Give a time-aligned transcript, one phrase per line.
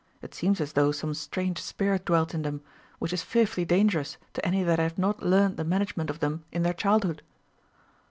[0.23, 2.63] It seems as though some strange spirit dwelt in them,
[2.97, 6.63] which is fearfully dangerous to any that have not learnt the management of them in
[6.63, 7.21] their childhood.